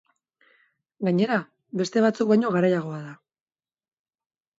Gainera, 1.09 1.35
beste 1.81 2.03
batzuk 2.05 2.31
baino 2.31 2.53
garaiagoa 2.55 2.97
da. 3.03 3.13